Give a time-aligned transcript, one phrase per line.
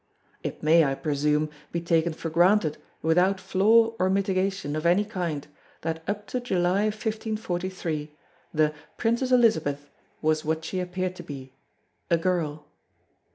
[0.41, 5.47] It may, I presume, be taken for granted without flaw or mitigation of any kind
[5.81, 8.11] that up to July, 1543,
[8.51, 11.53] the "Princess Elizabeth" was what she appeared to be
[12.09, 12.65] a girl.